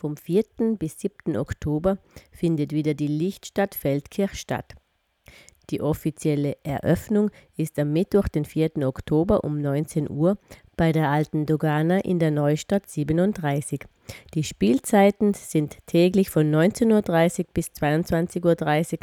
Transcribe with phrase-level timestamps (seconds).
[0.00, 0.44] Vom 4.
[0.78, 1.36] bis 7.
[1.36, 1.98] Oktober
[2.32, 4.74] findet wieder die Lichtstadt Feldkirch statt.
[5.68, 8.78] Die offizielle Eröffnung ist am Mittwoch, den 4.
[8.88, 10.38] Oktober um 19 Uhr
[10.74, 13.84] bei der Alten Dogana in der Neustadt 37.
[14.32, 19.00] Die Spielzeiten sind täglich von 19.30 Uhr bis 22.30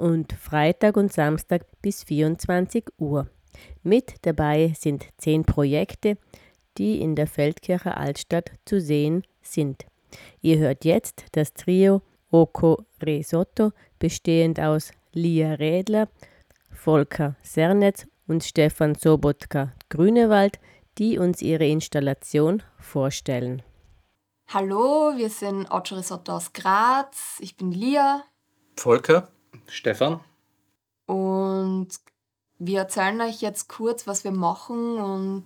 [0.00, 3.30] Uhr und Freitag und Samstag bis 24 Uhr.
[3.84, 6.18] Mit dabei sind zehn Projekte,
[6.78, 9.86] die in der Feldkircher Altstadt zu sehen sind.
[10.40, 16.08] Ihr hört jetzt das Trio Oko Risotto, bestehend aus Lia Rädler,
[16.70, 20.58] Volker Sernetz und Stefan Sobotka Grünewald,
[20.98, 23.62] die uns ihre Installation vorstellen.
[24.48, 27.38] Hallo, wir sind Ocho Risotto aus Graz.
[27.40, 28.22] Ich bin Lia.
[28.76, 29.28] Volker.
[29.66, 30.20] Stefan.
[31.06, 31.88] Und
[32.58, 35.44] wir erzählen euch jetzt kurz, was wir machen und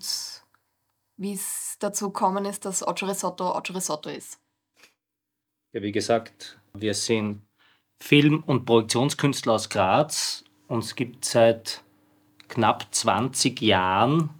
[1.17, 4.39] wie es dazu gekommen ist, dass Ocho Risotto Ocho Risotto ist.
[5.73, 7.43] Ja, wie gesagt, wir sind
[8.01, 10.43] Film- und Produktionskünstler aus Graz.
[10.67, 11.85] Uns gibt seit
[12.49, 14.31] knapp 20 Jahren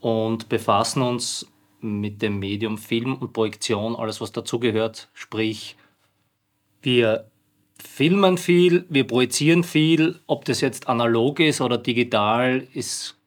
[0.00, 1.46] und befassen uns
[1.80, 5.08] mit dem Medium Film und Projektion, alles was dazugehört.
[5.14, 5.76] Sprich,
[6.82, 7.30] wir
[7.78, 10.18] filmen viel, wir projizieren viel.
[10.26, 13.19] Ob das jetzt analog ist oder digital, ist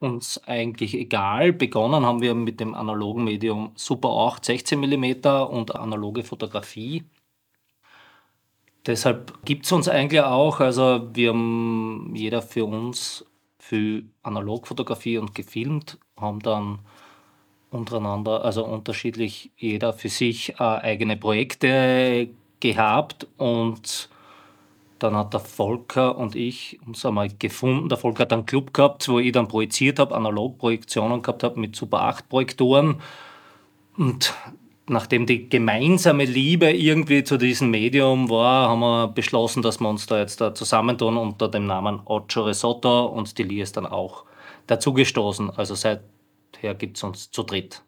[0.00, 1.52] uns eigentlich egal.
[1.52, 7.04] Begonnen haben wir mit dem analogen Medium Super 8 16 mm und analoge Fotografie.
[8.86, 13.26] Deshalb gibt es uns eigentlich auch, also wir haben jeder für uns
[13.58, 16.78] für Analogfotografie und gefilmt, haben dann
[17.70, 24.08] untereinander, also unterschiedlich jeder für sich äh, eigene Projekte gehabt und
[25.02, 27.88] dann hat der Volker und ich uns einmal gefunden.
[27.88, 31.76] Der Volker hat einen Club gehabt, wo ich dann projiziert habe, Analogprojektionen gehabt habe mit
[31.76, 33.00] Super 8 Projektoren.
[33.96, 34.34] Und
[34.86, 40.06] nachdem die gemeinsame Liebe irgendwie zu diesem Medium war, haben wir beschlossen, dass wir uns
[40.06, 44.24] da jetzt da zusammentun unter dem Namen Ocho Risotto und die Lia ist dann auch
[44.66, 45.50] dazugestoßen.
[45.50, 47.82] Also seither gibt es uns zu dritt.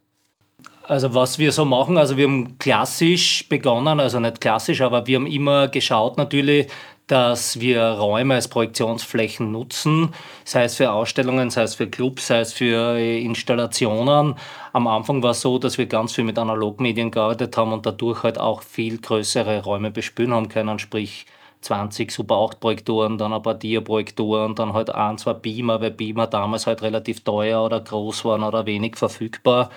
[0.85, 5.17] Also was wir so machen, also wir haben klassisch begonnen, also nicht klassisch, aber wir
[5.17, 6.67] haben immer geschaut natürlich,
[7.07, 10.15] dass wir Räume als Projektionsflächen nutzen,
[10.45, 14.37] sei es für Ausstellungen, sei es für Clubs, sei es für Installationen.
[14.73, 18.23] Am Anfang war es so, dass wir ganz viel mit Analogmedien gearbeitet haben und dadurch
[18.23, 21.27] halt auch viel größere Räume bespülen haben können, sprich
[21.63, 26.27] 20 Super 8 Projektoren, dann ein paar Dia-Projektoren, dann halt ein, zwei Beamer, weil Beamer
[26.27, 29.71] damals halt relativ teuer oder groß waren oder wenig verfügbar.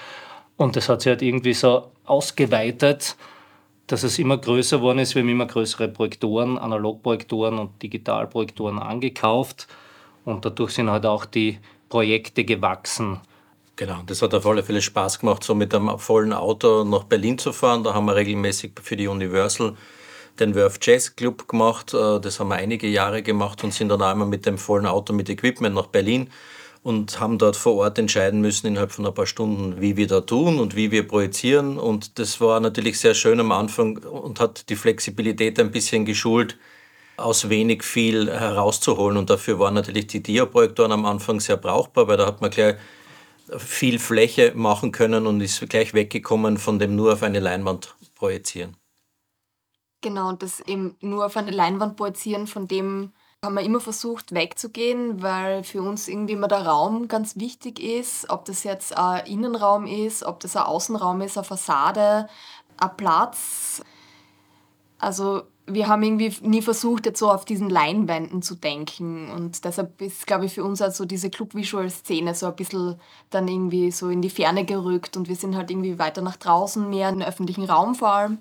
[0.58, 3.16] Und das hat sich halt irgendwie so ausgeweitet,
[3.88, 5.16] dass es immer größer geworden ist.
[5.16, 9.68] Wir haben immer größere Projektoren, Analogprojektoren und Digitalprojektoren angekauft.
[10.24, 11.60] Und dadurch sind halt auch die
[11.90, 13.20] Projekte gewachsen.
[13.76, 17.38] Genau, das hat auf alle Fälle Spaß gemacht, so mit einem vollen Auto nach Berlin
[17.38, 17.84] zu fahren.
[17.84, 19.76] Da haben wir regelmäßig für die Universal
[20.40, 21.94] den Wurf Jazz Club gemacht.
[21.94, 25.14] Äh, das haben wir einige Jahre gemacht und sind dann immer mit dem vollen Auto
[25.14, 26.30] mit Equipment nach Berlin
[26.86, 30.22] und haben dort vor Ort entscheiden müssen innerhalb von ein paar Stunden, wie wir da
[30.22, 31.80] tun und wie wir projizieren.
[31.80, 36.60] Und das war natürlich sehr schön am Anfang und hat die Flexibilität ein bisschen geschult,
[37.18, 39.18] aus wenig viel herauszuholen.
[39.18, 42.76] Und dafür waren natürlich die Diaprojektoren am Anfang sehr brauchbar, weil da hat man gleich
[43.58, 48.78] viel Fläche machen können und ist gleich weggekommen von dem nur auf eine Leinwand projizieren.
[50.02, 53.12] Genau, und das eben nur auf eine Leinwand projizieren, von dem
[53.46, 58.30] haben wir immer versucht wegzugehen, weil für uns irgendwie immer der Raum ganz wichtig ist,
[58.30, 62.28] ob das jetzt ein Innenraum ist, ob das ein Außenraum ist, eine Fassade,
[62.78, 63.82] ein Platz.
[65.00, 69.32] Also wir haben irgendwie nie versucht, jetzt so auf diesen Leinwänden zu denken.
[69.32, 73.92] Und deshalb ist, glaube ich, für uns also diese Club-Visual-Szene so ein bisschen dann irgendwie
[73.92, 75.18] so in die Ferne gerückt.
[75.18, 78.40] Und wir sind halt irgendwie weiter nach draußen, mehr in den öffentlichen Raum vor allem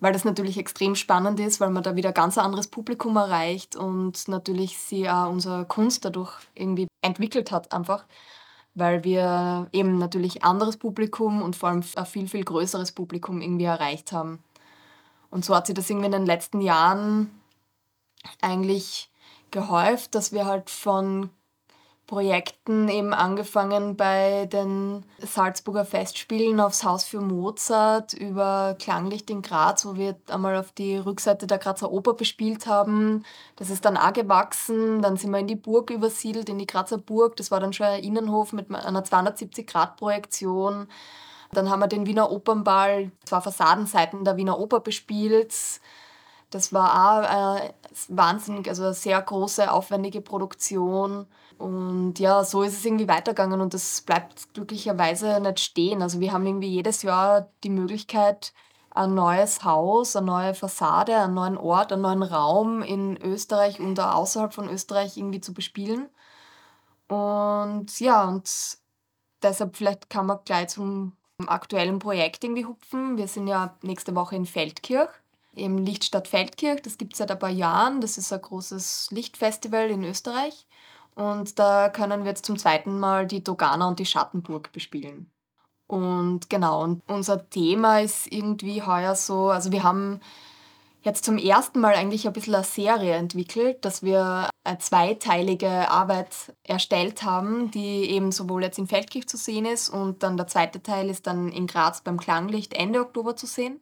[0.00, 4.28] weil das natürlich extrem spannend ist, weil man da wieder ganz anderes Publikum erreicht und
[4.28, 8.04] natürlich sie auch unsere Kunst dadurch irgendwie entwickelt hat einfach,
[8.74, 13.64] weil wir eben natürlich anderes Publikum und vor allem ein viel, viel größeres Publikum irgendwie
[13.64, 14.42] erreicht haben.
[15.30, 17.30] Und so hat sich das irgendwie in den letzten Jahren
[18.40, 19.10] eigentlich
[19.50, 21.30] gehäuft, dass wir halt von
[22.06, 29.84] Projekten eben angefangen bei den Salzburger Festspielen aufs Haus für Mozart über Klanglicht in Graz,
[29.84, 33.24] wo wir einmal auf die Rückseite der Grazer Oper bespielt haben.
[33.56, 35.02] Das ist dann auch gewachsen.
[35.02, 37.36] Dann sind wir in die Burg übersiedelt, in die Grazer Burg.
[37.36, 40.86] Das war dann schon ein Innenhof mit einer 270-Grad-Projektion.
[41.52, 45.52] Dann haben wir den Wiener Opernball, zwei Fassadenseiten der Wiener Oper bespielt.
[46.50, 47.72] Das war auch äh,
[48.08, 51.26] wahnsinnig, also eine sehr große, aufwendige Produktion.
[51.58, 56.02] Und ja, so ist es irgendwie weitergegangen und das bleibt glücklicherweise nicht stehen.
[56.02, 58.52] Also wir haben irgendwie jedes Jahr die Möglichkeit,
[58.90, 63.98] ein neues Haus, eine neue Fassade, einen neuen Ort, einen neuen Raum in Österreich und
[64.00, 66.08] auch außerhalb von Österreich irgendwie zu bespielen.
[67.08, 68.48] Und ja, und
[69.42, 71.16] deshalb vielleicht kann man gleich zum
[71.46, 73.16] aktuellen Projekt irgendwie hupfen.
[73.16, 75.10] Wir sind ja nächste Woche in Feldkirch,
[75.56, 76.82] im Lichtstadt Feldkirch.
[76.82, 78.00] Das gibt es seit ein paar Jahren.
[78.00, 80.66] Das ist ein großes Lichtfestival in Österreich.
[81.14, 85.32] Und da können wir jetzt zum zweiten Mal die Dogana und die Schattenburg bespielen.
[85.86, 90.20] Und genau, und unser Thema ist irgendwie heuer so, also wir haben
[91.02, 96.52] jetzt zum ersten Mal eigentlich ein bisschen eine Serie entwickelt, dass wir eine zweiteilige Arbeit
[96.64, 100.82] erstellt haben, die eben sowohl jetzt in Feldkirch zu sehen ist und dann der zweite
[100.82, 103.80] Teil ist dann in Graz beim Klanglicht Ende Oktober zu sehen.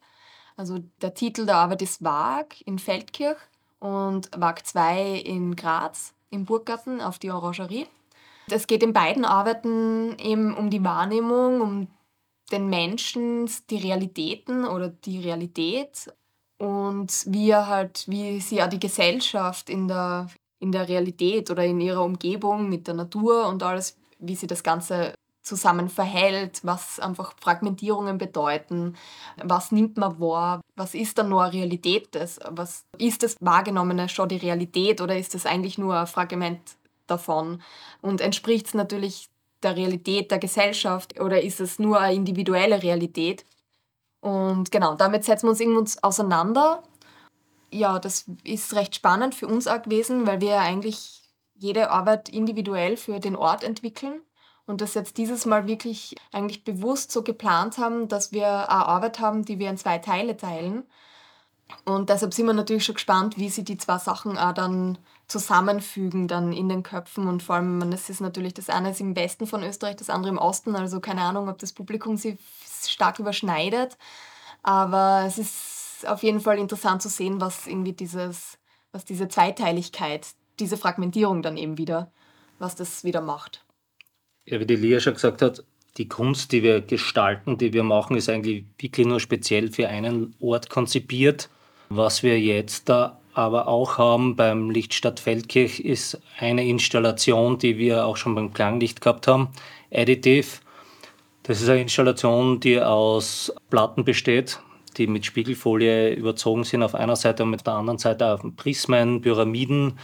[0.56, 3.38] Also der Titel der Arbeit ist Wag in Feldkirch
[3.80, 7.86] und Wag 2 in Graz im Burggarten auf die Orangerie.
[8.50, 11.88] Es geht in beiden Arbeiten eben um die Wahrnehmung, um
[12.52, 16.12] den Menschen, die Realitäten oder die Realität
[16.58, 20.28] und wie halt, wie sie ja die Gesellschaft in der,
[20.60, 24.62] in der Realität oder in ihrer Umgebung mit der Natur und alles, wie sie das
[24.62, 28.96] Ganze zusammen verhält, was einfach Fragmentierungen bedeuten,
[29.42, 34.30] was nimmt man wahr, was ist dann nur Realität des, was ist das Wahrgenommene schon
[34.30, 36.60] die Realität oder ist es eigentlich nur ein Fragment
[37.06, 37.62] davon
[38.00, 39.28] und entspricht es natürlich
[39.62, 43.44] der Realität der Gesellschaft oder ist es nur eine individuelle Realität?
[44.20, 46.82] Und genau, damit setzen wir uns irgendwie auseinander.
[47.70, 51.22] Ja, das ist recht spannend für uns auch gewesen, weil wir eigentlich
[51.54, 54.22] jede Arbeit individuell für den Ort entwickeln
[54.66, 59.20] und das jetzt dieses Mal wirklich eigentlich bewusst so geplant haben, dass wir eine Arbeit
[59.20, 60.84] haben, die wir in zwei Teile teilen.
[61.84, 66.28] Und deshalb sind wir natürlich schon gespannt, wie sie die zwei Sachen auch dann zusammenfügen
[66.28, 69.46] dann in den Köpfen und vor allem, es ist natürlich, das eine ist im Westen
[69.46, 72.38] von Österreich, das andere im Osten, also keine Ahnung, ob das Publikum sich
[72.86, 73.96] stark überschneidet,
[74.62, 78.58] aber es ist auf jeden Fall interessant zu sehen, was irgendwie dieses,
[78.92, 80.26] was diese Zweiteiligkeit,
[80.60, 82.12] diese Fragmentierung dann eben wieder,
[82.58, 83.63] was das wieder macht.
[84.46, 85.64] Ja, wie die Lia schon gesagt hat,
[85.96, 90.34] die Kunst, die wir gestalten, die wir machen, ist eigentlich wirklich nur speziell für einen
[90.40, 91.48] Ort konzipiert.
[91.88, 98.06] Was wir jetzt da aber auch haben beim Lichtstadt Feldkirch ist eine Installation, die wir
[98.06, 99.48] auch schon beim Klanglicht gehabt haben,
[99.92, 100.60] Additive.
[101.42, 104.60] Das ist eine Installation, die aus Platten besteht,
[104.96, 109.20] die mit Spiegelfolie überzogen sind auf einer Seite und mit der anderen Seite auf Prismen,
[109.20, 109.98] Pyramiden,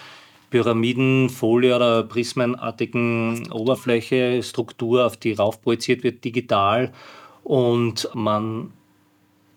[0.51, 6.93] Pyramidenfolie oder prismenartigen Oberfläche, Struktur, auf die raufprojiziert wird, digital
[7.45, 8.73] und man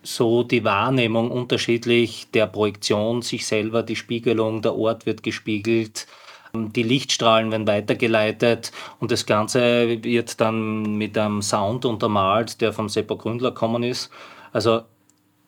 [0.03, 6.07] so die Wahrnehmung unterschiedlich der Projektion, sich selber, die Spiegelung, der Ort wird gespiegelt,
[6.53, 12.89] die Lichtstrahlen werden weitergeleitet und das Ganze wird dann mit einem Sound untermalt, der vom
[12.89, 14.11] Seppo Gründler gekommen ist.
[14.51, 14.81] Also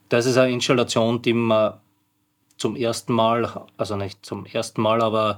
[0.10, 1.74] das ist eine Installation, die man
[2.58, 5.38] zum ersten Mal, also nicht zum ersten Mal, aber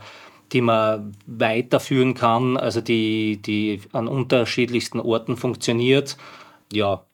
[0.52, 6.18] die man weiterführen kann, also die, die an unterschiedlichsten Orten funktioniert.
[6.72, 7.06] Ja,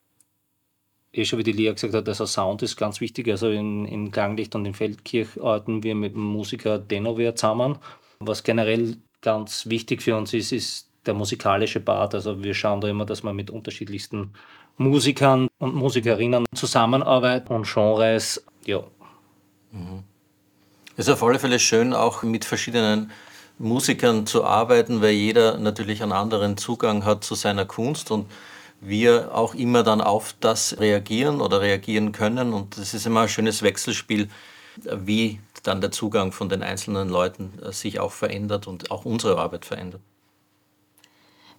[1.14, 3.28] eh schon wie die Lea gesagt hat, also Sound ist ganz wichtig.
[3.30, 7.78] Also in, in Klanglicht und in Feldkirch arbeiten wir mit dem Musiker Denover zusammen.
[8.20, 12.16] Was generell ganz wichtig für uns ist, ist der musikalische Part.
[12.16, 14.34] Also wir schauen da immer, dass wir mit unterschiedlichsten
[14.78, 18.84] Musikern und Musikerinnen zusammenarbeiten und Genres, ja.
[19.74, 20.04] Mhm.
[20.96, 23.12] Es ist auf alle Fälle schön, auch mit verschiedenen
[23.58, 28.30] Musikern zu arbeiten, weil jeder natürlich einen anderen Zugang hat zu seiner Kunst und
[28.80, 32.54] wir auch immer dann auf das reagieren oder reagieren können.
[32.54, 34.30] Und das ist immer ein schönes Wechselspiel,
[34.76, 39.38] wie dann der Zugang von den einzelnen Leuten äh, sich auch verändert und auch unsere
[39.38, 40.02] Arbeit verändert.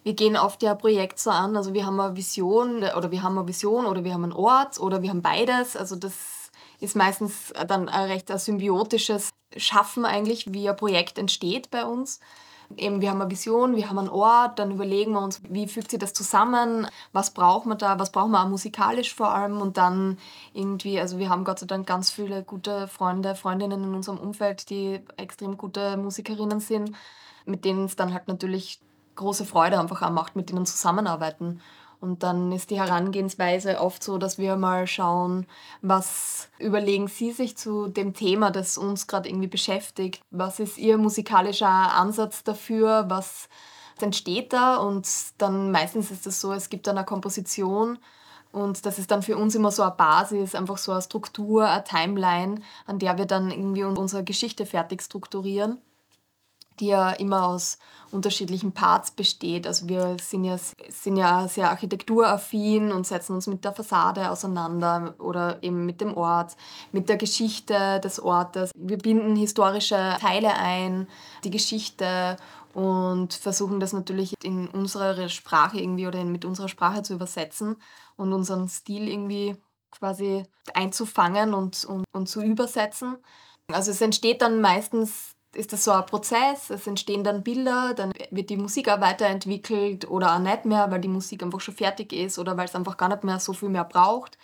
[0.03, 3.39] Wir gehen oft ja Projekt so an, also wir haben eine Vision oder wir haben
[3.39, 5.77] eine Vision oder wir haben einen Ort oder wir haben beides.
[5.77, 6.44] Also das
[6.81, 12.21] ist meistens dann ein recht symbiotisches Schaffen eigentlich, wie ein Projekt entsteht bei uns
[12.77, 15.91] eben, wir haben eine Vision, wir haben einen Ort, dann überlegen wir uns, wie fügt
[15.91, 19.77] sich das zusammen, was braucht man da, was brauchen wir auch musikalisch vor allem und
[19.77, 20.19] dann
[20.53, 24.71] irgendwie, also wir haben Gott sei Dank ganz viele gute Freunde, Freundinnen in unserem Umfeld,
[24.71, 26.93] die extrem gute Musikerinnen sind,
[27.45, 28.81] mit denen es dann halt natürlich
[29.17, 31.61] große Freude einfach auch macht, mit denen zusammenarbeiten.
[32.05, 35.47] Und dann ist die Herangehensweise oft so, dass wir mal schauen,
[35.81, 40.21] was überlegen Sie sich zu dem Thema, das uns gerade irgendwie beschäftigt?
[40.31, 43.07] Was ist Ihr musikalischer Ansatz dafür?
[43.09, 43.49] Was
[44.03, 44.77] entsteht da?
[44.77, 45.09] Und
[45.39, 47.97] dann meistens ist es so, es gibt dann eine Komposition
[48.53, 51.85] und das ist dann für uns immer so eine Basis, einfach so eine Struktur, eine
[51.85, 55.79] Timeline, an der wir dann irgendwie unsere Geschichte fertig strukturieren.
[56.81, 57.79] Die ja immer aus
[58.11, 59.67] unterschiedlichen Parts besteht.
[59.67, 65.15] Also wir sind ja, sind ja sehr architekturaffin und setzen uns mit der Fassade auseinander
[65.19, 66.57] oder eben mit dem Ort,
[66.93, 68.71] mit der Geschichte des Ortes.
[68.77, 71.09] Wir binden historische Teile ein,
[71.43, 72.37] die Geschichte
[72.73, 77.77] und versuchen das natürlich in unsere Sprache irgendwie oder mit unserer Sprache zu übersetzen
[78.17, 79.57] und unseren Stil irgendwie
[79.93, 83.17] quasi einzufangen und, und, und zu übersetzen.
[83.73, 88.13] Also es entsteht dann meistens ist das so ein Prozess, es entstehen dann Bilder, dann
[88.31, 92.13] wird die Musik auch weiterentwickelt oder auch nicht mehr, weil die Musik einfach schon fertig
[92.13, 94.39] ist oder weil es einfach gar nicht mehr so viel mehr braucht.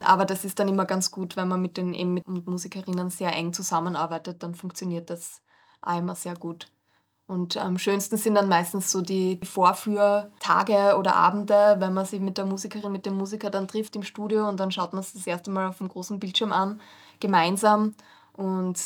[0.00, 3.34] Aber das ist dann immer ganz gut, wenn man mit den eben mit Musikerinnen sehr
[3.34, 5.42] eng zusammenarbeitet, dann funktioniert das
[5.82, 6.68] auch immer sehr gut.
[7.26, 12.38] Und am schönsten sind dann meistens so die Vorführtage oder Abende, wenn man sich mit
[12.38, 15.26] der Musikerin, mit dem Musiker dann trifft im Studio und dann schaut man es das
[15.26, 16.80] erste Mal auf dem großen Bildschirm an,
[17.20, 17.94] gemeinsam.
[18.32, 18.78] Und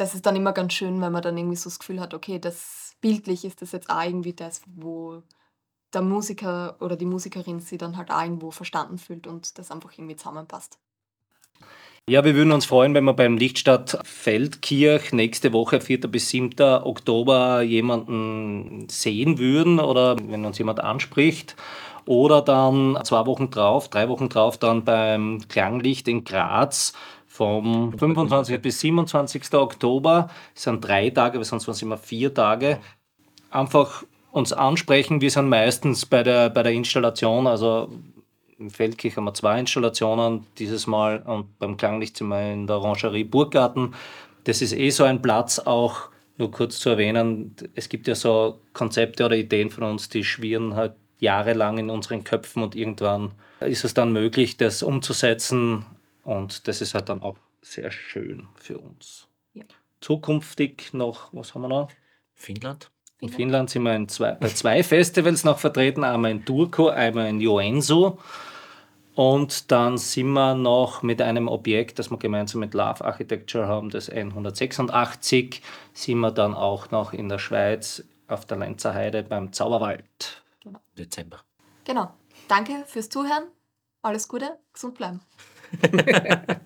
[0.00, 2.38] das ist dann immer ganz schön, wenn man dann irgendwie so das Gefühl hat, okay,
[2.38, 5.22] das bildlich ist das jetzt auch irgendwie das, wo
[5.92, 9.92] der Musiker oder die Musikerin sich dann halt auch irgendwo verstanden fühlt und das einfach
[9.92, 10.78] irgendwie zusammenpasst.
[12.08, 16.00] Ja, wir würden uns freuen, wenn wir beim Lichtstadt Feldkirch nächste Woche, 4.
[16.08, 16.58] bis 7.
[16.82, 21.56] Oktober, jemanden sehen würden oder wenn uns jemand anspricht.
[22.06, 26.94] Oder dann zwei Wochen drauf, drei Wochen drauf, dann beim Klanglicht in Graz
[27.30, 28.60] vom 25.
[28.60, 29.54] bis 27.
[29.54, 30.28] Oktober.
[30.54, 32.80] Es sind drei Tage, weil sonst waren es immer vier Tage.
[33.50, 35.20] Einfach uns ansprechen.
[35.20, 37.88] Wir sind meistens bei der, bei der Installation, also
[38.58, 42.76] im Feldkirch haben wir zwei Installationen dieses Mal und beim Klanglicht sind wir in der
[42.76, 43.94] Orangerie Burggarten.
[44.44, 48.58] Das ist eh so ein Platz, auch nur kurz zu erwähnen, es gibt ja so
[48.72, 53.84] Konzepte oder Ideen von uns, die schwirren halt jahrelang in unseren Köpfen und irgendwann ist
[53.84, 55.86] es dann möglich, das umzusetzen
[56.24, 59.28] und das ist halt dann auch sehr schön für uns.
[59.54, 59.64] Ja.
[60.00, 61.90] Zukünftig noch, was haben wir noch?
[62.34, 62.90] Finnland.
[63.20, 67.28] In Finnland sind wir in zwei, bei zwei Festivals noch vertreten, einmal in Turku, einmal
[67.28, 68.18] in Joensuu.
[69.14, 73.90] Und dann sind wir noch mit einem Objekt, das wir gemeinsam mit Love Architecture haben,
[73.90, 75.60] das N186,
[75.92, 80.42] sind wir dann auch noch in der Schweiz auf der Lenzer Heide beim Zauberwald.
[80.62, 80.80] Genau.
[80.96, 81.40] Dezember.
[81.84, 82.14] Genau.
[82.48, 83.44] Danke fürs Zuhören.
[84.02, 85.20] Alles Gute, gesund bleiben.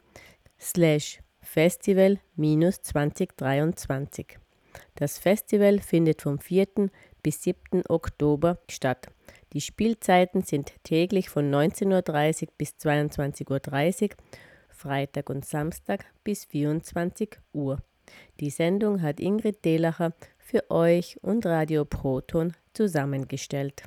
[0.60, 4.38] slash festival-2023.
[4.96, 6.90] Das Festival findet vom 4.
[7.24, 7.84] bis 7.
[7.90, 9.08] Oktober statt.
[9.54, 14.10] Die Spielzeiten sind täglich von 19.30 Uhr bis 22.30 Uhr,
[14.70, 17.82] Freitag und Samstag bis 24 Uhr.
[18.40, 23.84] Die Sendung hat Ingrid Delacher für euch und Radio Proton zusammengestellt.